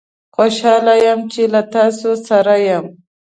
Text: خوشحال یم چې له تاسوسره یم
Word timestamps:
خوشحال 0.35 0.87
یم 1.05 1.19
چې 1.33 1.41
له 1.53 1.61
تاسوسره 1.73 2.55
یم 2.67 2.85